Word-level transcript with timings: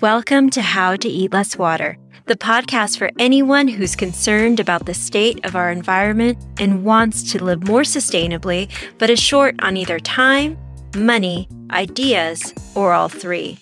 Welcome 0.00 0.50
to 0.50 0.60
How 0.60 0.96
to 0.96 1.08
Eat 1.08 1.32
Less 1.32 1.56
Water, 1.56 1.96
the 2.26 2.34
podcast 2.34 2.98
for 2.98 3.08
anyone 3.20 3.68
who's 3.68 3.94
concerned 3.94 4.58
about 4.58 4.86
the 4.86 4.94
state 4.94 5.44
of 5.46 5.54
our 5.54 5.70
environment 5.70 6.44
and 6.58 6.84
wants 6.84 7.30
to 7.30 7.44
live 7.44 7.68
more 7.68 7.82
sustainably, 7.82 8.68
but 8.98 9.10
is 9.10 9.20
short 9.20 9.54
on 9.62 9.76
either 9.76 10.00
time, 10.00 10.58
money, 10.96 11.48
ideas, 11.70 12.52
or 12.74 12.92
all 12.92 13.08
three. 13.08 13.60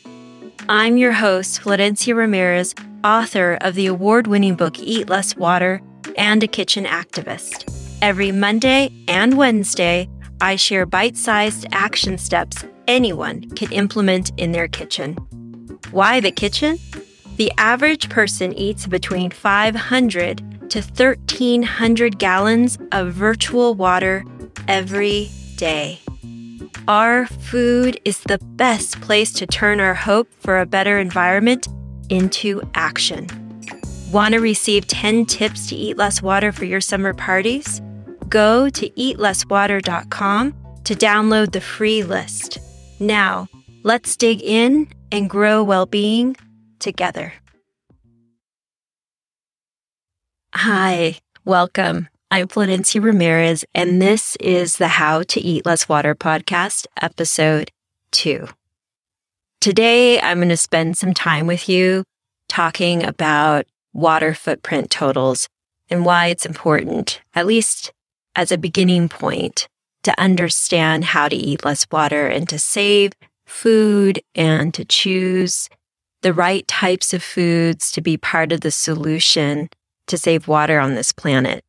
I'm 0.66 0.96
your 0.96 1.12
host, 1.12 1.60
Florencia 1.60 2.16
Ramirez, 2.16 2.74
author 3.04 3.58
of 3.60 3.74
the 3.74 3.84
award 3.86 4.26
winning 4.26 4.54
book 4.54 4.78
Eat 4.78 5.10
Less 5.10 5.36
Water 5.36 5.82
and 6.16 6.42
a 6.42 6.48
kitchen 6.48 6.86
activist. 6.86 7.70
Every 8.00 8.32
Monday 8.32 8.90
and 9.08 9.36
Wednesday, 9.36 10.08
I 10.40 10.56
share 10.56 10.86
bite 10.86 11.16
sized 11.16 11.66
action 11.72 12.16
steps 12.18 12.64
anyone 12.88 13.48
can 13.50 13.70
implement 13.72 14.32
in 14.38 14.52
their 14.52 14.68
kitchen. 14.68 15.16
Why 15.90 16.20
the 16.20 16.32
kitchen? 16.32 16.78
The 17.36 17.52
average 17.58 18.08
person 18.08 18.52
eats 18.54 18.86
between 18.86 19.30
500 19.30 20.70
to 20.70 20.80
1300 20.80 22.18
gallons 22.18 22.78
of 22.92 23.12
virtual 23.12 23.74
water 23.74 24.24
every 24.68 25.30
day. 25.56 26.00
Our 26.88 27.26
food 27.26 28.00
is 28.04 28.20
the 28.20 28.38
best 28.38 29.00
place 29.00 29.32
to 29.34 29.46
turn 29.46 29.80
our 29.80 29.94
hope 29.94 30.28
for 30.40 30.58
a 30.58 30.66
better 30.66 30.98
environment 30.98 31.68
into 32.08 32.62
action. 32.74 33.28
Want 34.12 34.34
to 34.34 34.40
receive 34.40 34.86
10 34.86 35.26
tips 35.26 35.68
to 35.68 35.76
eat 35.76 35.96
less 35.96 36.20
water 36.22 36.50
for 36.50 36.64
your 36.64 36.80
summer 36.80 37.14
parties? 37.14 37.80
Go 38.30 38.70
to 38.70 38.88
eatlesswater.com 38.90 40.54
to 40.84 40.94
download 40.94 41.52
the 41.52 41.60
free 41.60 42.04
list. 42.04 42.58
Now, 43.00 43.48
let's 43.82 44.16
dig 44.16 44.40
in 44.40 44.86
and 45.10 45.28
grow 45.28 45.64
well 45.64 45.84
being 45.84 46.36
together. 46.78 47.32
Hi, 50.54 51.18
welcome. 51.44 52.08
I'm 52.30 52.46
Florencia 52.46 53.02
Ramirez, 53.02 53.64
and 53.74 54.00
this 54.00 54.36
is 54.36 54.76
the 54.76 54.86
How 54.86 55.24
to 55.24 55.40
Eat 55.40 55.66
Less 55.66 55.88
Water 55.88 56.14
podcast, 56.14 56.86
episode 57.02 57.72
two. 58.12 58.46
Today, 59.60 60.20
I'm 60.20 60.38
going 60.38 60.50
to 60.50 60.56
spend 60.56 60.96
some 60.96 61.14
time 61.14 61.48
with 61.48 61.68
you 61.68 62.04
talking 62.48 63.04
about 63.04 63.66
water 63.92 64.34
footprint 64.34 64.88
totals 64.88 65.48
and 65.88 66.04
why 66.04 66.26
it's 66.28 66.46
important, 66.46 67.20
at 67.34 67.46
least 67.46 67.92
as 68.40 68.50
a 68.50 68.56
beginning 68.56 69.06
point, 69.06 69.68
to 70.02 70.18
understand 70.18 71.04
how 71.04 71.28
to 71.28 71.36
eat 71.36 71.62
less 71.62 71.86
water 71.92 72.26
and 72.26 72.48
to 72.48 72.58
save 72.58 73.12
food 73.44 74.18
and 74.34 74.72
to 74.72 74.82
choose 74.82 75.68
the 76.22 76.32
right 76.32 76.66
types 76.66 77.12
of 77.12 77.22
foods 77.22 77.92
to 77.92 78.00
be 78.00 78.16
part 78.16 78.50
of 78.50 78.62
the 78.62 78.70
solution 78.70 79.68
to 80.06 80.16
save 80.16 80.48
water 80.48 80.80
on 80.80 80.94
this 80.94 81.12
planet 81.12 81.62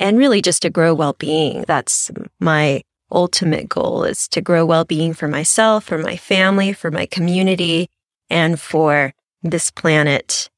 and 0.00 0.16
really 0.16 0.40
just 0.40 0.62
to 0.62 0.70
grow 0.70 0.94
well-being. 0.94 1.66
That's 1.68 2.10
my 2.40 2.80
ultimate 3.12 3.68
goal 3.68 4.04
is 4.04 4.28
to 4.28 4.40
grow 4.40 4.64
well-being 4.64 5.12
for 5.12 5.28
myself, 5.28 5.84
for 5.84 5.98
my 5.98 6.16
family, 6.16 6.72
for 6.72 6.90
my 6.90 7.04
community, 7.04 7.90
and 8.30 8.58
for 8.58 9.12
this 9.42 9.70
planet. 9.70 10.48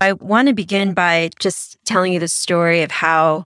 I 0.00 0.14
want 0.14 0.48
to 0.48 0.54
begin 0.54 0.94
by 0.94 1.30
just 1.38 1.78
telling 1.84 2.12
you 2.12 2.18
the 2.18 2.26
story 2.26 2.82
of 2.82 2.90
how 2.90 3.44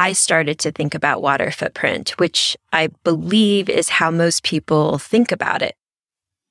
I 0.00 0.14
started 0.14 0.58
to 0.60 0.72
think 0.72 0.94
about 0.94 1.20
water 1.20 1.50
footprint, 1.50 2.18
which 2.18 2.56
I 2.72 2.88
believe 3.04 3.68
is 3.68 3.90
how 3.90 4.10
most 4.10 4.42
people 4.42 4.96
think 4.96 5.30
about 5.30 5.60
it. 5.60 5.74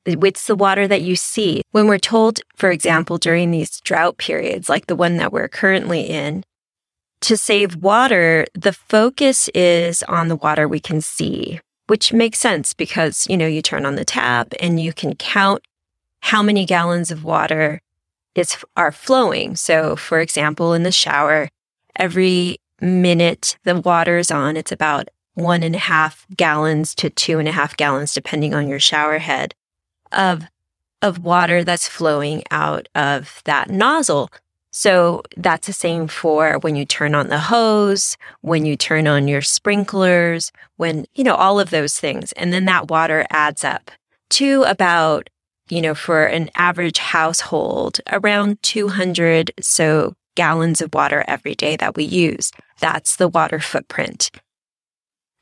It's 0.05 0.45
the 0.45 0.55
water 0.55 0.87
that 0.87 1.01
you 1.01 1.15
see. 1.15 1.63
When 1.71 1.87
we're 1.87 1.97
told, 1.97 2.41
for 2.55 2.69
example, 2.69 3.17
during 3.17 3.49
these 3.49 3.81
drought 3.81 4.17
periods, 4.19 4.69
like 4.69 4.85
the 4.85 4.95
one 4.95 5.17
that 5.17 5.33
we're 5.33 5.47
currently 5.47 6.01
in, 6.01 6.43
to 7.21 7.35
save 7.35 7.77
water, 7.77 8.45
the 8.53 8.71
focus 8.71 9.49
is 9.55 10.03
on 10.03 10.27
the 10.27 10.35
water 10.35 10.67
we 10.67 10.79
can 10.79 11.01
see, 11.01 11.59
which 11.87 12.13
makes 12.13 12.37
sense 12.37 12.75
because, 12.75 13.25
you 13.27 13.35
know, 13.35 13.47
you 13.47 13.63
turn 13.63 13.83
on 13.83 13.95
the 13.95 14.05
tap 14.05 14.53
and 14.59 14.79
you 14.79 14.93
can 14.93 15.15
count 15.15 15.63
how 16.21 16.43
many 16.43 16.65
gallons 16.67 17.09
of 17.09 17.23
water 17.23 17.81
is 18.35 18.55
are 18.77 18.91
flowing. 18.91 19.55
So, 19.55 19.95
for 19.95 20.19
example, 20.19 20.73
in 20.73 20.83
the 20.83 20.91
shower, 20.91 21.49
every 21.95 22.59
minute 22.81 23.57
the 23.63 23.79
water 23.79 24.17
is 24.17 24.31
on, 24.31 24.57
it's 24.57 24.71
about 24.71 25.09
one 25.33 25.63
and 25.63 25.75
a 25.75 25.79
half 25.79 26.25
gallons 26.35 26.93
to 26.95 27.09
two 27.09 27.39
and 27.39 27.47
a 27.47 27.51
half 27.53 27.77
gallons, 27.77 28.13
depending 28.13 28.53
on 28.53 28.67
your 28.67 28.79
shower 28.79 29.19
head 29.19 29.55
of, 30.11 30.43
of 31.01 31.19
water 31.19 31.63
that's 31.63 31.87
flowing 31.87 32.43
out 32.51 32.89
of 32.95 33.41
that 33.45 33.69
nozzle. 33.69 34.29
So 34.71 35.23
that's 35.35 35.67
the 35.67 35.73
same 35.73 36.07
for 36.07 36.59
when 36.59 36.75
you 36.75 36.85
turn 36.85 37.15
on 37.15 37.29
the 37.29 37.39
hose, 37.39 38.17
when 38.41 38.65
you 38.65 38.75
turn 38.75 39.07
on 39.07 39.27
your 39.27 39.41
sprinklers, 39.41 40.51
when, 40.77 41.05
you 41.15 41.23
know, 41.23 41.35
all 41.35 41.59
of 41.59 41.71
those 41.71 41.99
things. 41.99 42.31
And 42.33 42.53
then 42.53 42.65
that 42.65 42.89
water 42.89 43.25
adds 43.31 43.63
up 43.63 43.89
to 44.31 44.63
about, 44.63 45.29
you 45.69 45.81
know, 45.81 45.95
for 45.95 46.25
an 46.25 46.51
average 46.55 46.99
household, 46.99 47.99
around 48.11 48.61
200 48.61 49.51
so 49.59 50.15
gallons 50.35 50.81
of 50.81 50.93
water 50.93 51.25
every 51.27 51.55
day 51.55 51.75
that 51.77 51.95
we 51.95 52.03
use. 52.03 52.51
That's 52.79 53.15
the 53.15 53.27
water 53.27 53.59
footprint. 53.59 54.31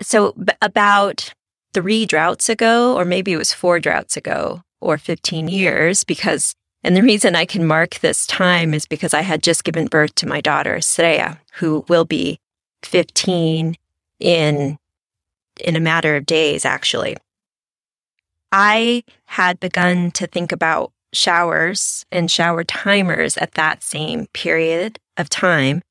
So 0.02 0.34
b- 0.34 0.54
about 0.62 1.34
three 1.74 2.06
droughts 2.06 2.50
ago, 2.50 2.96
or 2.98 3.06
maybe 3.06 3.34
it 3.34 3.38
was 3.38 3.54
four 3.54 3.80
droughts 3.80 4.18
ago 4.18 4.62
or 4.80 4.98
15 4.98 5.48
years, 5.48 6.04
because 6.04 6.54
and 6.84 6.96
the 6.96 7.02
reason 7.02 7.36
I 7.36 7.46
can 7.46 7.66
mark 7.66 7.96
this 8.00 8.26
time 8.28 8.74
is 8.74 8.86
because 8.86 9.14
I 9.14 9.22
had 9.22 9.44
just 9.44 9.64
given 9.64 9.88
birth 9.88 10.16
to 10.16 10.28
my 10.28 10.40
daughter, 10.40 10.76
Sreya, 10.78 11.40
who 11.56 11.84
will 11.90 12.06
be 12.06 12.40
15 12.84 13.76
in, 14.20 14.78
in 15.60 15.76
a 15.76 15.82
matter 15.82 16.16
of 16.16 16.26
days, 16.26 16.64
actually. 16.66 17.18
I 18.52 19.04
had 19.26 19.60
begun 19.60 20.12
to 20.12 20.28
think 20.28 20.52
about 20.52 20.94
showers 21.14 22.06
and 22.12 22.30
shower 22.30 22.64
timers 22.64 23.38
at 23.38 23.54
that 23.54 23.84
same 23.84 24.28
period 24.34 25.00
of 25.18 25.30
time 25.30 25.82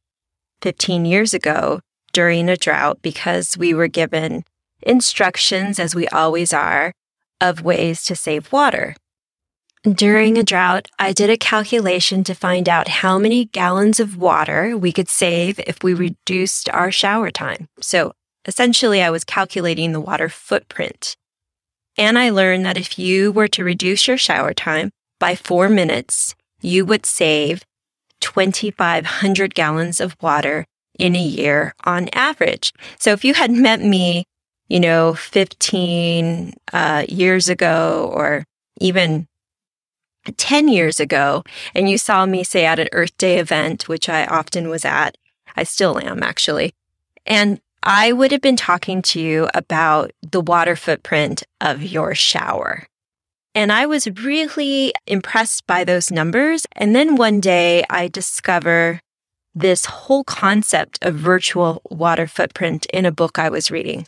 15 0.62 1.04
years 1.04 1.34
ago 1.34 1.80
during 2.12 2.48
a 2.48 2.56
drought 2.56 2.98
because 3.02 3.58
we 3.58 3.74
were 3.74 3.88
given 3.88 4.44
instructions, 4.82 5.78
as 5.78 5.94
we 5.94 6.08
always 6.08 6.52
are, 6.52 6.92
of 7.40 7.62
ways 7.62 8.02
to 8.04 8.16
save 8.16 8.52
water. 8.52 8.94
During 9.82 10.36
a 10.36 10.42
drought, 10.42 10.88
I 10.98 11.12
did 11.12 11.30
a 11.30 11.36
calculation 11.36 12.24
to 12.24 12.34
find 12.34 12.68
out 12.68 12.88
how 12.88 13.18
many 13.18 13.44
gallons 13.44 14.00
of 14.00 14.16
water 14.16 14.76
we 14.76 14.92
could 14.92 15.08
save 15.08 15.60
if 15.60 15.82
we 15.82 15.94
reduced 15.94 16.68
our 16.70 16.90
shower 16.90 17.30
time. 17.30 17.68
So 17.80 18.12
essentially, 18.46 19.00
I 19.00 19.10
was 19.10 19.22
calculating 19.22 19.92
the 19.92 20.00
water 20.00 20.28
footprint. 20.28 21.16
And 21.96 22.18
I 22.18 22.30
learned 22.30 22.66
that 22.66 22.76
if 22.76 22.98
you 22.98 23.30
were 23.30 23.48
to 23.48 23.62
reduce 23.62 24.08
your 24.08 24.18
shower 24.18 24.52
time 24.52 24.90
by 25.20 25.36
four 25.36 25.68
minutes, 25.68 26.34
you 26.60 26.84
would 26.84 27.06
save 27.06 27.62
2,500 28.20 29.54
gallons 29.54 30.00
of 30.00 30.16
water 30.20 30.66
in 30.98 31.14
a 31.14 31.22
year 31.22 31.74
on 31.84 32.08
average. 32.12 32.72
So 32.98 33.12
if 33.12 33.24
you 33.24 33.34
had 33.34 33.50
met 33.50 33.80
me, 33.80 34.24
you 34.68 34.80
know, 34.80 35.14
15 35.14 36.54
uh, 36.72 37.04
years 37.08 37.48
ago 37.48 38.10
or 38.12 38.44
even 38.80 39.26
10 40.36 40.68
years 40.68 40.98
ago 40.98 41.44
and 41.74 41.88
you 41.88 41.98
saw 41.98 42.26
me 42.26 42.42
say 42.42 42.64
at 42.64 42.78
an 42.78 42.88
Earth 42.92 43.16
Day 43.16 43.38
event, 43.38 43.88
which 43.88 44.08
I 44.08 44.24
often 44.26 44.68
was 44.68 44.84
at, 44.84 45.16
I 45.56 45.62
still 45.62 45.98
am 45.98 46.22
actually, 46.22 46.74
and 47.24 47.60
I 47.82 48.12
would 48.12 48.32
have 48.32 48.40
been 48.40 48.56
talking 48.56 49.00
to 49.02 49.20
you 49.20 49.48
about 49.54 50.10
the 50.20 50.40
water 50.40 50.74
footprint 50.74 51.44
of 51.60 51.82
your 51.82 52.14
shower. 52.14 52.88
And 53.56 53.72
I 53.72 53.86
was 53.86 54.06
really 54.06 54.92
impressed 55.06 55.66
by 55.66 55.82
those 55.82 56.10
numbers. 56.10 56.66
And 56.72 56.94
then 56.94 57.16
one 57.16 57.40
day 57.40 57.84
I 57.88 58.06
discover 58.06 59.00
this 59.54 59.86
whole 59.86 60.24
concept 60.24 60.98
of 61.00 61.14
virtual 61.14 61.80
water 61.90 62.26
footprint 62.26 62.84
in 62.92 63.06
a 63.06 63.10
book 63.10 63.38
I 63.38 63.48
was 63.48 63.70
reading. 63.70 64.06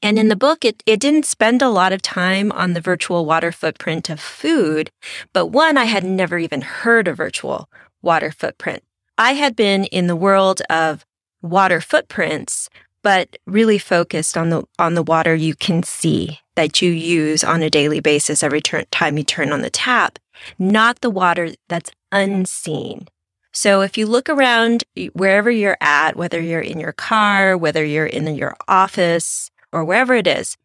And 0.00 0.16
in 0.16 0.28
the 0.28 0.36
book, 0.36 0.64
it, 0.64 0.80
it 0.86 1.00
didn't 1.00 1.26
spend 1.26 1.60
a 1.60 1.68
lot 1.68 1.92
of 1.92 2.02
time 2.02 2.52
on 2.52 2.72
the 2.72 2.80
virtual 2.80 3.26
water 3.26 3.50
footprint 3.50 4.08
of 4.08 4.20
food, 4.20 4.90
but 5.32 5.46
one, 5.46 5.76
I 5.76 5.84
had 5.86 6.04
never 6.04 6.38
even 6.38 6.60
heard 6.60 7.08
of 7.08 7.16
virtual 7.16 7.68
water 8.00 8.30
footprint. 8.30 8.84
I 9.18 9.32
had 9.32 9.56
been 9.56 9.84
in 9.86 10.06
the 10.06 10.16
world 10.16 10.62
of 10.70 11.04
water 11.42 11.80
footprints, 11.80 12.70
but 13.02 13.36
really 13.44 13.78
focused 13.78 14.36
on 14.36 14.50
the, 14.50 14.62
on 14.78 14.94
the 14.94 15.02
water 15.02 15.34
you 15.34 15.56
can 15.56 15.82
see 15.82 16.38
that 16.60 16.82
you 16.82 16.90
use 16.90 17.42
on 17.42 17.62
a 17.62 17.70
daily 17.70 18.00
basis 18.00 18.42
every 18.42 18.60
turn, 18.60 18.84
time 18.90 19.16
you 19.16 19.24
turn 19.24 19.50
on 19.50 19.62
the 19.62 19.70
tap, 19.70 20.18
not 20.58 21.00
the 21.00 21.08
water 21.08 21.54
that's 21.70 21.90
unseen. 22.12 23.08
So 23.50 23.80
if 23.80 23.96
you 23.96 24.04
look 24.04 24.28
around 24.28 24.84
wherever 25.14 25.50
you're 25.50 25.78
at, 25.80 26.16
whether 26.16 26.38
you're 26.38 26.60
in 26.60 26.78
your 26.78 26.92
car, 26.92 27.56
whether 27.56 27.82
you're 27.82 28.04
in 28.04 28.26
your 28.36 28.54
office, 28.68 29.50
or 29.72 29.86
wherever 29.86 30.12
it 30.12 30.26
is, 30.26 30.58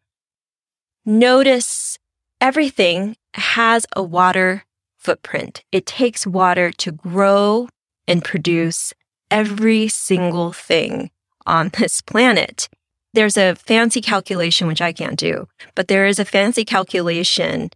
notice 1.06 1.98
everything 2.42 3.16
has 3.32 3.86
a 3.96 4.02
water 4.02 4.64
footprint. 4.98 5.64
It 5.72 5.86
takes 5.86 6.26
water 6.26 6.72
to 6.72 6.92
grow 6.92 7.70
and 8.06 8.22
produce 8.22 8.92
every 9.30 9.88
single 9.88 10.52
thing 10.52 11.10
on 11.46 11.70
this 11.78 12.02
planet. 12.02 12.68
There's 13.16 13.38
a 13.38 13.54
fancy 13.54 14.02
calculation, 14.02 14.66
which 14.66 14.82
I 14.82 14.92
can't 14.92 15.18
do, 15.18 15.48
but 15.74 15.88
there 15.88 16.04
is 16.04 16.18
a 16.18 16.24
fancy 16.26 16.66
calculation 16.66 17.70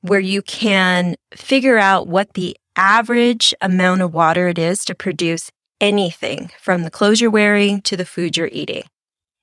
where 0.00 0.18
you 0.18 0.42
can 0.42 1.14
figure 1.32 1.78
out 1.78 2.08
what 2.08 2.34
the 2.34 2.56
average 2.74 3.54
amount 3.60 4.02
of 4.02 4.12
water 4.12 4.48
it 4.48 4.58
is 4.58 4.84
to 4.86 4.96
produce 4.96 5.52
anything 5.80 6.50
from 6.60 6.82
the 6.82 6.90
clothes 6.90 7.20
you're 7.20 7.30
wearing 7.30 7.80
to 7.82 7.96
the 7.96 8.04
food 8.04 8.36
you're 8.36 8.48
eating. 8.50 8.82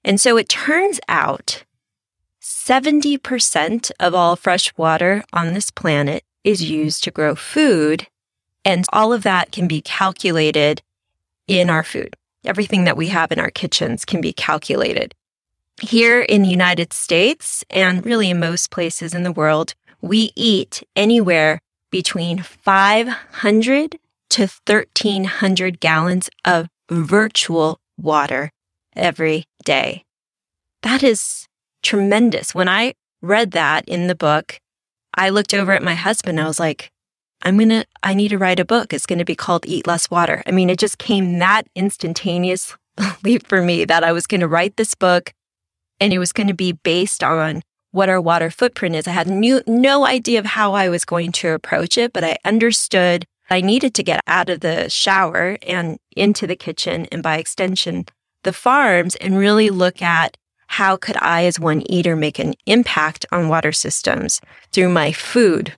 And 0.04 0.20
so 0.20 0.36
it 0.36 0.50
turns 0.50 1.00
out 1.08 1.64
70% 2.42 3.92
of 3.98 4.14
all 4.14 4.36
fresh 4.36 4.76
water 4.76 5.24
on 5.32 5.54
this 5.54 5.72
planet 5.72 6.26
is 6.44 6.70
used 6.70 7.02
to 7.06 7.12
grow 7.12 7.34
food. 7.34 8.08
And 8.66 8.84
all 8.92 9.14
of 9.14 9.24
that 9.24 9.54
can 9.54 9.70
be 9.70 9.80
calculated 9.80 10.82
in 11.48 11.70
our 11.70 11.86
food. 11.86 12.18
Everything 12.44 12.84
that 12.84 12.98
we 12.98 13.08
have 13.08 13.32
in 13.32 13.40
our 13.40 13.52
kitchens 13.52 14.04
can 14.04 14.20
be 14.20 14.34
calculated. 14.34 15.16
Here 15.82 16.22
in 16.22 16.42
the 16.42 16.50
United 16.50 16.92
States, 16.92 17.64
and 17.70 18.06
really 18.06 18.30
in 18.30 18.40
most 18.40 18.70
places 18.70 19.14
in 19.14 19.24
the 19.24 19.32
world, 19.32 19.76
we 20.02 20.32
eat 20.36 20.84
anywhere 20.96 21.62
between 21.90 22.42
500 22.42 24.00
to 24.32 24.42
1300 24.42 25.80
gallons 25.80 26.30
of 26.46 26.68
virtual 26.90 27.80
water 27.98 28.52
every 28.96 29.46
day. 29.64 30.04
That 30.84 31.04
is 31.04 31.48
tremendous. 31.82 32.54
When 32.54 32.70
I 32.70 32.94
read 33.22 33.52
that 33.52 33.88
in 33.88 34.08
the 34.08 34.16
book, 34.16 34.60
I 35.14 35.30
looked 35.30 35.54
over 35.54 35.72
at 35.72 35.84
my 35.84 35.96
husband. 35.96 36.40
I 36.40 36.48
was 36.48 36.60
like, 36.60 36.92
I'm 37.42 37.58
going 37.58 37.70
to, 37.70 37.86
I 38.04 38.14
need 38.14 38.30
to 38.30 38.38
write 38.38 38.60
a 38.60 38.66
book. 38.66 38.94
It's 38.94 39.06
going 39.06 39.20
to 39.20 39.26
be 39.26 39.36
called 39.36 39.66
Eat 39.66 39.88
Less 39.88 40.12
Water. 40.12 40.44
I 40.46 40.52
mean, 40.52 40.70
it 40.70 40.80
just 40.80 40.98
came 40.98 41.40
that 41.40 41.64
instantaneously 41.76 42.78
for 43.46 43.62
me 43.62 43.86
that 43.86 44.04
I 44.04 44.12
was 44.12 44.28
going 44.28 44.42
to 44.42 44.48
write 44.48 44.76
this 44.76 44.94
book 44.94 45.34
and 46.00 46.14
it 46.14 46.20
was 46.20 46.32
going 46.32 46.48
to 46.48 46.54
be 46.54 46.72
based 46.72 47.24
on 47.24 47.62
what 47.92 48.10
our 48.10 48.22
water 48.22 48.52
footprint 48.52 48.96
is. 48.96 49.08
I 49.08 49.12
had 49.12 49.28
new, 49.28 49.62
no 49.68 50.06
idea 50.06 50.40
of 50.40 50.46
how 50.46 50.74
I 50.74 50.90
was 50.90 51.06
going 51.06 51.32
to 51.34 51.50
approach 51.50 51.98
it, 51.98 52.14
but 52.14 52.24
I 52.24 52.38
understood 52.46 53.26
I 53.50 53.62
needed 53.62 53.94
to 53.96 54.04
get 54.04 54.22
out 54.28 54.50
of 54.50 54.60
the 54.60 54.90
shower 54.90 55.58
and 55.64 55.98
into 56.16 56.46
the 56.46 56.56
kitchen 56.56 57.08
and 57.12 57.24
by 57.24 57.38
extension, 57.38 58.06
the 58.44 58.54
farms 58.54 59.16
and 59.16 59.38
really 59.38 59.70
look 59.70 60.02
at 60.02 60.38
how 60.68 60.96
could 60.96 61.18
I 61.18 61.46
as 61.46 61.60
one 61.60 61.82
eater 61.92 62.16
make 62.16 62.38
an 62.38 62.54
impact 62.68 63.26
on 63.32 63.50
water 63.50 63.72
systems 63.72 64.40
through 64.72 64.90
my 64.90 65.12
food? 65.12 65.74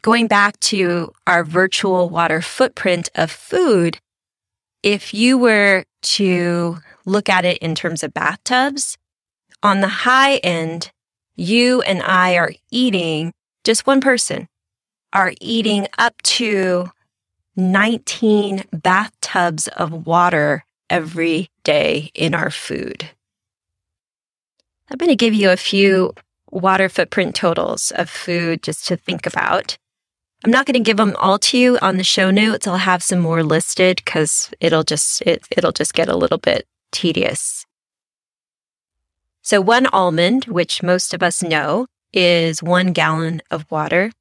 Going 0.00 0.26
back 0.26 0.58
to 0.60 1.12
our 1.26 1.44
virtual 1.44 2.08
water 2.08 2.40
footprint 2.40 3.10
of 3.14 3.30
food, 3.30 3.98
if 4.82 5.12
you 5.12 5.36
were 5.36 5.84
to 6.06 6.78
look 7.04 7.28
at 7.28 7.44
it 7.44 7.58
in 7.58 7.74
terms 7.74 8.02
of 8.02 8.14
bathtubs, 8.14 8.96
on 9.62 9.80
the 9.80 9.88
high 9.88 10.36
end, 10.36 10.90
you 11.34 11.82
and 11.82 12.02
I 12.02 12.36
are 12.36 12.52
eating, 12.70 13.32
just 13.64 13.86
one 13.86 14.00
person, 14.00 14.48
are 15.12 15.32
eating 15.40 15.86
up 15.98 16.20
to 16.22 16.90
19 17.56 18.64
bathtubs 18.72 19.68
of 19.68 20.06
water 20.06 20.64
every 20.90 21.50
day 21.64 22.10
in 22.14 22.34
our 22.34 22.50
food. 22.50 23.10
I'm 24.88 24.98
going 24.98 25.10
to 25.10 25.16
give 25.16 25.34
you 25.34 25.50
a 25.50 25.56
few 25.56 26.14
water 26.50 26.88
footprint 26.88 27.34
totals 27.34 27.90
of 27.90 28.08
food 28.08 28.62
just 28.62 28.86
to 28.86 28.96
think 28.96 29.26
about. 29.26 29.76
I'm 30.46 30.52
not 30.52 30.64
going 30.64 30.74
to 30.74 30.78
give 30.78 30.98
them 30.98 31.16
all 31.18 31.40
to 31.40 31.58
you 31.58 31.76
on 31.82 31.96
the 31.96 32.04
show 32.04 32.30
notes. 32.30 32.68
I'll 32.68 32.76
have 32.76 33.02
some 33.02 33.18
more 33.18 33.42
listed 33.42 33.96
because 33.96 34.48
it'll 34.60 34.84
just 34.84 35.20
it, 35.22 35.44
it'll 35.50 35.72
just 35.72 35.92
get 35.92 36.08
a 36.08 36.14
little 36.14 36.38
bit 36.38 36.68
tedious. 36.92 37.66
So 39.42 39.60
one 39.60 39.86
almond, 39.88 40.44
which 40.44 40.84
most 40.84 41.12
of 41.12 41.20
us 41.20 41.42
know, 41.42 41.88
is 42.12 42.62
one 42.62 42.92
gallon 42.92 43.42
of 43.50 43.68
water. 43.72 44.12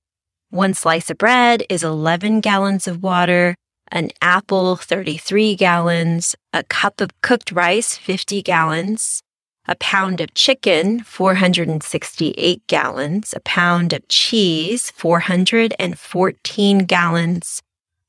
One 0.50 0.74
slice 0.74 1.12
of 1.12 1.19
bread 1.19 1.62
is 1.69 1.83
11 1.83 2.39
gallons 2.39 2.88
of 2.88 3.04
water. 3.04 3.54
An 3.92 4.10
apple, 4.19 4.77
33 4.77 5.56
gallons. 5.56 6.36
A 6.54 6.63
cup 6.63 7.01
of 7.01 7.22
cooked 7.22 7.51
rice, 7.51 7.98
50 7.98 8.42
gallons 8.42 9.22
a 9.68 9.76
pound 9.76 10.22
of 10.22 10.34
chicken, 10.34 11.04
468 11.04 12.66
gallons, 12.68 13.34
a 13.36 13.42
pound 13.42 13.94
of 13.94 14.08
cheese, 14.08 14.90
414 14.92 16.80
gallons, 16.80 17.62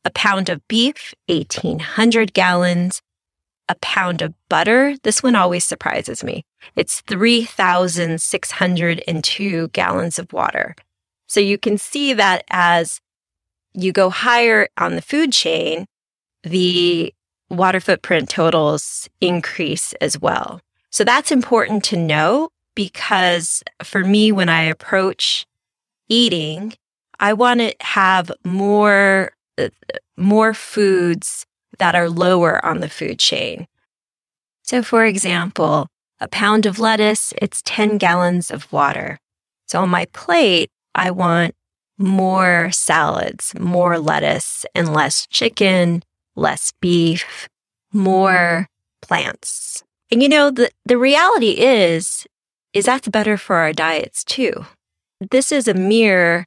a 0.04 0.10
pound 0.10 0.48
of 0.48 0.66
beef, 0.68 1.12
1800 1.28 2.32
gallons, 2.34 3.02
a 3.68 3.74
pound 3.76 4.20
of 4.22 4.34
butter. 4.48 4.96
This 5.02 5.22
one 5.22 5.34
always 5.34 5.64
surprises 5.64 6.22
me. 6.22 6.44
It's 6.76 7.00
3,602 7.02 9.68
gallons 9.68 10.18
of 10.18 10.32
water. 10.32 10.74
So 11.26 11.40
you 11.40 11.58
can 11.58 11.76
see 11.78 12.12
that 12.14 12.44
as 12.50 13.00
you 13.74 13.92
go 13.92 14.10
higher 14.10 14.68
on 14.78 14.94
the 14.94 15.02
food 15.02 15.32
chain, 15.32 15.86
the 16.42 17.12
water 17.50 17.80
footprint 17.80 18.30
totals 18.30 19.08
increase 19.20 19.92
as 19.94 20.20
well. 20.20 20.60
So 20.96 21.04
that's 21.04 21.30
important 21.30 21.84
to 21.84 21.96
know 21.98 22.48
because 22.74 23.62
for 23.84 24.02
me, 24.02 24.32
when 24.32 24.48
I 24.48 24.62
approach 24.62 25.44
eating, 26.08 26.72
I 27.20 27.34
want 27.34 27.60
to 27.60 27.74
have 27.82 28.32
more, 28.46 29.32
more 30.16 30.54
foods 30.54 31.44
that 31.76 31.94
are 31.94 32.08
lower 32.08 32.64
on 32.64 32.80
the 32.80 32.88
food 32.88 33.18
chain. 33.18 33.66
So 34.62 34.82
for 34.82 35.04
example, 35.04 35.86
a 36.18 36.28
pound 36.28 36.64
of 36.64 36.78
lettuce, 36.78 37.34
it's 37.42 37.60
10 37.66 37.98
gallons 37.98 38.50
of 38.50 38.72
water. 38.72 39.18
So 39.66 39.82
on 39.82 39.90
my 39.90 40.06
plate, 40.14 40.70
I 40.94 41.10
want 41.10 41.54
more 41.98 42.70
salads, 42.72 43.52
more 43.60 43.98
lettuce 43.98 44.64
and 44.74 44.94
less 44.94 45.26
chicken, 45.26 46.02
less 46.36 46.72
beef, 46.80 47.50
more 47.92 48.66
plants. 49.02 49.82
And 50.10 50.22
you 50.22 50.28
know, 50.28 50.50
the, 50.50 50.70
the 50.84 50.98
reality 50.98 51.58
is, 51.58 52.26
is 52.72 52.86
that's 52.86 53.08
better 53.08 53.36
for 53.36 53.56
our 53.56 53.72
diets 53.72 54.22
too. 54.24 54.66
This 55.30 55.50
is 55.50 55.66
a 55.66 55.74
mirror 55.74 56.46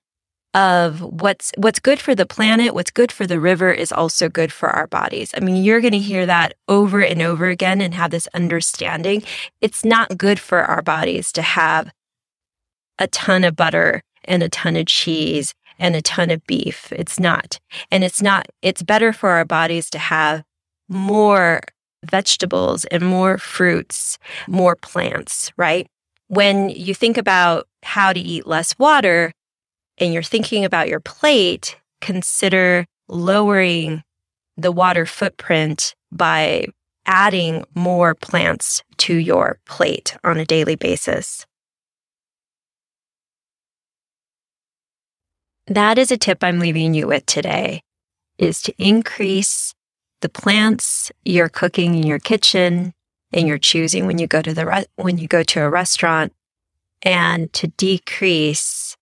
of 0.54 1.02
what's 1.02 1.52
what's 1.58 1.80
good 1.80 2.00
for 2.00 2.16
the 2.16 2.26
planet, 2.26 2.74
what's 2.74 2.92
good 2.92 3.12
for 3.12 3.28
the 3.28 3.40
river 3.40 3.72
is 3.72 3.92
also 3.92 4.30
good 4.30 4.52
for 4.52 4.70
our 4.70 4.88
bodies. 4.88 5.34
I 5.38 5.42
mean, 5.42 5.64
you're 5.64 5.82
going 5.82 5.94
to 5.94 6.00
hear 6.00 6.26
that 6.26 6.56
over 6.68 7.02
and 7.02 7.22
over 7.22 7.48
again 7.48 7.82
and 7.82 7.94
have 7.94 8.12
this 8.12 8.28
understanding. 8.34 9.24
It's 9.62 9.86
not 9.86 10.18
good 10.18 10.40
for 10.40 10.64
our 10.64 10.82
bodies 10.82 11.32
to 11.34 11.42
have 11.42 11.92
a 12.98 13.08
ton 13.08 13.44
of 13.44 13.56
butter 13.56 14.02
and 14.26 14.42
a 14.42 14.50
ton 14.50 14.76
of 14.76 14.88
cheese 14.88 15.54
and 15.78 15.96
a 15.96 16.02
ton 16.02 16.32
of 16.32 16.46
beef. 16.48 16.92
It's 16.92 17.20
not. 17.20 17.60
And 17.92 18.04
it's 18.04 18.22
not 18.22 18.48
it's 18.62 18.82
better 18.82 19.14
for 19.14 19.30
our 19.30 19.46
bodies 19.46 19.90
to 19.92 20.00
have 20.00 20.44
more 20.88 21.62
vegetables 22.06 22.86
and 22.86 23.04
more 23.04 23.38
fruits, 23.38 24.18
more 24.48 24.76
plants, 24.76 25.52
right? 25.58 25.88
When 26.28 26.70
you 26.70 26.94
think 26.94 27.18
about 27.18 27.68
how 27.84 28.14
to 28.14 28.20
eat 28.20 28.48
less 28.48 28.78
water 28.78 29.32
and 29.98 30.14
you're 30.14 30.24
thinking 30.24 30.66
about 30.66 30.88
your 30.88 31.00
plate, 31.00 31.76
consider 32.02 32.86
lowering 33.08 34.04
the 34.58 34.72
water 34.72 35.06
footprint 35.06 35.96
by 36.12 36.68
adding 37.06 37.66
more 37.74 38.14
plants 38.14 38.84
to 38.98 39.16
your 39.16 39.60
plate 39.66 40.16
on 40.24 40.38
a 40.38 40.46
daily 40.46 40.76
basis. 40.76 41.46
That 45.68 45.98
is 45.98 46.12
a 46.12 46.18
tip 46.18 46.44
I'm 46.44 46.60
leaving 46.60 46.94
you 46.94 47.08
with 47.08 47.26
today 47.26 47.82
is 48.38 48.62
to 48.64 48.74
increase 48.78 49.74
the 50.22 50.30
plants 50.30 51.12
you're 51.24 51.50
cooking 51.50 51.96
in 51.96 52.04
your 52.04 52.20
kitchen 52.20 52.94
and 53.32 53.48
you're 53.48 53.58
choosing 53.58 54.06
when 54.06 54.18
you 54.18 54.28
go 54.28 54.42
to 54.42 54.54
the 54.54 54.66
re- 54.66 54.86
when 54.96 55.18
you 55.18 55.28
go 55.28 55.44
to 55.44 55.62
a 55.62 55.70
restaurant 55.70 56.34
and 57.02 57.52
to 57.54 57.68
decrease 57.68 58.96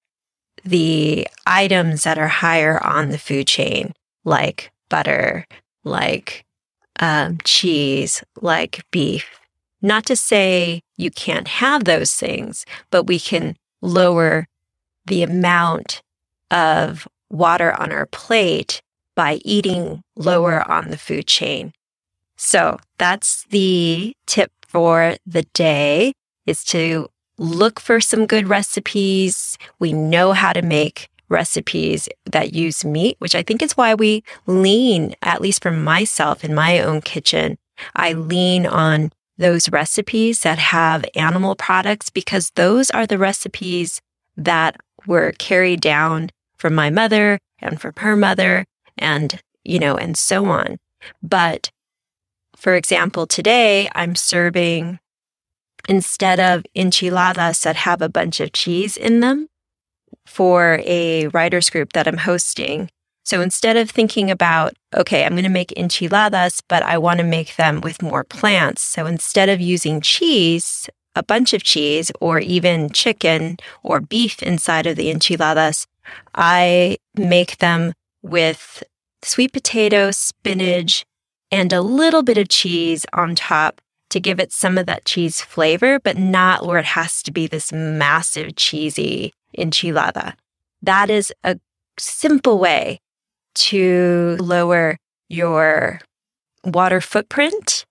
the 0.64 1.28
items 1.46 2.04
that 2.04 2.18
are 2.18 2.28
higher 2.28 2.84
on 2.86 3.10
the 3.10 3.18
food 3.18 3.48
chain 3.48 3.94
like 4.26 4.72
butter 4.90 5.46
like 5.84 6.46
um, 7.00 7.38
cheese 7.44 8.24
like 8.42 8.84
beef. 8.92 9.28
Not 9.82 10.06
to 10.08 10.16
say 10.16 10.82
you 10.98 11.12
can't 11.12 11.48
have 11.48 11.86
those 11.86 12.14
things 12.14 12.66
but 12.92 13.04
we 13.04 13.20
can 13.20 13.56
lower 13.82 14.48
the 15.06 15.24
amount 15.24 16.02
of 16.52 17.08
water 17.30 17.74
on 17.80 17.92
our 17.92 18.06
plate 18.06 18.82
by 19.18 19.40
eating 19.44 20.04
lower 20.16 20.70
on 20.72 20.92
the 20.92 20.98
food 20.98 21.26
chain. 21.26 21.74
So 22.38 22.78
that's 23.00 23.46
the 23.46 24.14
tip 24.28 24.52
for 24.68 25.18
the 25.26 25.42
day 25.56 26.14
is 26.46 26.64
to 26.66 27.10
look 27.40 27.80
for 27.80 28.00
some 28.00 28.28
good 28.28 28.48
recipes. 28.48 29.58
We 29.80 29.92
know 29.92 30.34
how 30.34 30.54
to 30.54 30.62
make 30.62 31.10
recipes 31.30 32.08
that 32.26 32.54
use 32.54 32.86
meat, 32.86 33.16
which 33.18 33.34
I 33.34 33.42
think 33.42 33.64
is 33.64 33.76
why 33.76 33.96
we 33.96 34.24
lean, 34.46 35.16
at 35.24 35.42
least 35.42 35.64
for 35.64 35.72
myself 35.72 36.46
in 36.46 36.54
my 36.54 36.80
own 36.80 37.02
kitchen, 37.02 37.58
I 37.96 38.14
lean 38.14 38.68
on 38.68 39.12
those 39.40 39.72
recipes 39.72 40.42
that 40.42 40.60
have 40.60 41.06
animal 41.16 41.56
products 41.56 42.12
because 42.12 42.52
those 42.52 42.92
are 42.92 43.08
the 43.08 43.18
recipes 43.18 44.00
that 44.36 44.78
were 45.08 45.32
carried 45.40 45.82
down 45.82 46.30
from 46.58 46.76
my 46.76 46.92
mother 46.92 47.40
and 47.60 47.82
from 47.82 47.94
her 47.98 48.16
mother 48.16 48.66
and, 48.98 49.42
you 49.64 49.80
know, 49.80 49.96
and 49.96 50.18
so 50.18 50.46
on. 50.46 50.78
But 51.22 51.72
for 52.56 52.74
example, 52.74 53.28
today 53.28 53.90
I'm 53.94 54.16
serving 54.16 55.00
instead 55.88 56.40
of 56.40 56.66
enchiladas 56.76 57.62
that 57.62 57.76
have 57.76 58.02
a 58.02 58.10
bunch 58.10 58.40
of 58.40 58.52
cheese 58.52 58.98
in 58.98 59.20
them 59.20 59.48
for 60.26 60.82
a 60.86 61.28
writers 61.28 61.70
group 61.70 61.94
that 61.94 62.08
I'm 62.08 62.18
hosting. 62.18 62.90
So 63.24 63.42
instead 63.42 63.78
of 63.78 63.90
thinking 63.90 64.32
about, 64.32 64.74
okay, 64.96 65.26
I'm 65.26 65.34
going 65.34 65.44
to 65.44 65.50
make 65.50 65.78
enchiladas, 65.78 66.62
but 66.68 66.82
I 66.84 66.98
want 66.98 67.20
to 67.20 67.26
make 67.26 67.58
them 67.58 67.82
with 67.82 68.02
more 68.02 68.24
plants. 68.24 68.82
So 68.82 69.06
instead 69.06 69.50
of 69.50 69.60
using 69.60 70.02
cheese, 70.02 70.90
a 71.16 71.24
bunch 71.24 71.54
of 71.54 71.64
cheese 71.64 72.12
or 72.22 72.40
even 72.40 72.90
chicken 72.90 73.58
or 73.84 74.00
beef 74.00 74.42
inside 74.42 74.88
of 74.88 74.96
the 74.96 75.10
enchiladas, 75.10 75.88
I 76.36 76.98
make 77.16 77.58
them 77.58 77.94
with 78.30 78.84
sweet 79.24 79.54
potato, 79.54 80.12
spinach, 80.12 81.06
and 81.52 81.72
a 81.72 81.82
little 81.82 82.24
bit 82.24 82.38
of 82.38 82.50
cheese 82.50 83.06
on 83.14 83.36
top 83.36 83.82
to 84.10 84.20
give 84.20 84.40
it 84.40 84.52
some 84.52 84.78
of 84.78 84.86
that 84.86 85.06
cheese 85.06 85.42
flavor, 85.42 86.00
but 86.00 86.18
not 86.18 86.66
where 86.66 86.78
it 86.78 86.86
has 86.86 87.22
to 87.24 87.32
be 87.32 87.48
this 87.48 87.72
massive 87.72 88.56
cheesy 88.56 89.34
enchilada. 89.58 90.34
That 90.82 91.10
is 91.10 91.34
a 91.44 91.60
simple 92.00 92.60
way 92.60 93.00
to 93.56 94.38
lower 94.40 94.98
your 95.30 96.00
water 96.64 97.02
footprint 97.02 97.86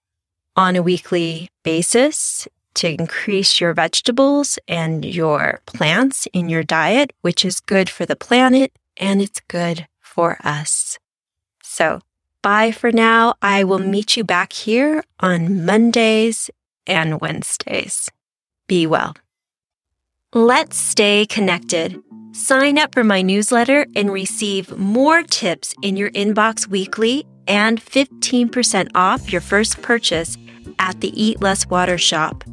on 0.54 0.76
a 0.76 0.82
weekly 0.82 1.48
basis 1.64 2.48
to 2.74 2.88
increase 2.88 3.60
your 3.60 3.74
vegetables 3.74 4.58
and 4.68 5.04
your 5.04 5.60
plants 5.66 6.28
in 6.32 6.48
your 6.48 6.62
diet, 6.62 7.12
which 7.22 7.44
is 7.44 7.60
good 7.60 7.88
for 7.88 8.06
the 8.06 8.16
planet 8.16 8.72
and 8.98 9.20
it's 9.20 9.40
good 9.48 9.86
for 10.16 10.38
us. 10.42 10.98
So 11.62 12.00
Bye 12.46 12.70
for 12.70 12.92
now. 12.92 13.34
I 13.42 13.64
will 13.64 13.80
meet 13.80 14.16
you 14.16 14.22
back 14.22 14.52
here 14.52 15.02
on 15.18 15.66
Mondays 15.66 16.48
and 16.86 17.20
Wednesdays. 17.20 18.08
Be 18.68 18.86
well. 18.86 19.16
Let's 20.32 20.76
stay 20.76 21.26
connected. 21.26 22.00
Sign 22.30 22.78
up 22.78 22.94
for 22.94 23.02
my 23.02 23.20
newsletter 23.20 23.84
and 23.96 24.12
receive 24.12 24.78
more 24.78 25.24
tips 25.24 25.74
in 25.82 25.96
your 25.96 26.12
inbox 26.12 26.68
weekly 26.68 27.26
and 27.48 27.84
15% 27.84 28.90
off 28.94 29.32
your 29.32 29.40
first 29.40 29.82
purchase 29.82 30.38
at 30.78 31.00
the 31.00 31.10
Eat 31.20 31.42
Less 31.42 31.66
Water 31.66 31.98
shop. 31.98 32.44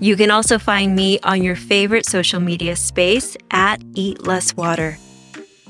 You 0.00 0.16
can 0.16 0.30
also 0.30 0.58
find 0.58 0.96
me 0.96 1.20
on 1.24 1.42
your 1.42 1.56
favorite 1.56 2.06
social 2.06 2.40
media 2.40 2.74
space 2.74 3.36
at 3.50 3.82
Eat 3.94 4.26
Less 4.26 4.56
Water. 4.56 4.96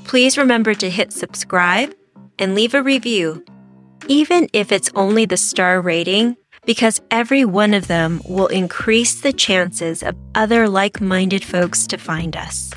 Please 0.07 0.37
remember 0.37 0.73
to 0.73 0.89
hit 0.89 1.13
subscribe 1.13 1.93
and 2.39 2.55
leave 2.55 2.73
a 2.73 2.81
review 2.81 3.43
even 4.07 4.47
if 4.53 4.71
it's 4.71 4.89
only 4.95 5.25
the 5.25 5.37
star 5.37 5.81
rating, 5.81 6.37
because 6.65 7.01
every 7.11 7.45
one 7.45 7.73
of 7.73 7.87
them 7.87 8.21
will 8.27 8.47
increase 8.47 9.21
the 9.21 9.33
chances 9.33 10.03
of 10.03 10.15
other 10.35 10.67
like 10.67 11.01
minded 11.01 11.43
folks 11.43 11.87
to 11.87 11.97
find 11.97 12.35
us. 12.35 12.71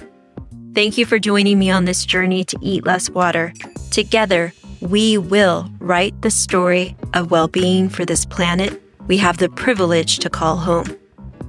Thank 0.75 0.99
you 0.99 1.07
for 1.07 1.19
joining 1.19 1.59
me 1.59 1.71
on 1.71 1.85
this 1.85 2.05
journey 2.05 2.45
to 2.45 2.59
eat 2.61 2.87
less 2.87 3.11
water. 3.11 3.53
Together, 3.91 4.53
we 4.81 5.19
will 5.19 5.69
write 5.79 6.21
the 6.23 6.31
story 6.31 6.97
of 7.15 7.31
well 7.31 7.49
being 7.49 7.89
for 7.89 8.05
this 8.05 8.25
planet 8.25 8.81
we 9.07 9.17
have 9.17 9.39
the 9.39 9.49
privilege 9.49 10.21
to 10.21 10.31
call 10.31 10.57
home. 10.57 10.87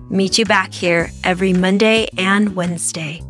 Meet 0.09 0.39
you 0.39 0.45
back 0.45 0.73
here 0.73 1.11
every 1.23 1.53
Monday 1.53 2.07
and 2.17 2.55
Wednesday. 2.55 3.21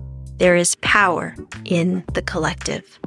There 0.42 0.56
is 0.56 0.74
power 0.82 1.36
in 1.66 2.04
the 2.16 2.24
collective. 2.24 2.98